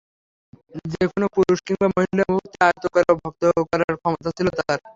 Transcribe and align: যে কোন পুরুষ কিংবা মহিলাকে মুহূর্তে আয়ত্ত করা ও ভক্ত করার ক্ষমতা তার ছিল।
যে 0.91 1.03
কোন 1.09 1.23
পুরুষ 1.35 1.59
কিংবা 1.67 1.87
মহিলাকে 1.89 2.29
মুহূর্তে 2.29 2.57
আয়ত্ত 2.65 2.83
করা 2.93 3.09
ও 3.11 3.19
ভক্ত 3.21 3.41
করার 3.69 3.93
ক্ষমতা 3.99 4.29
তার 4.29 4.35
ছিল। 4.37 4.47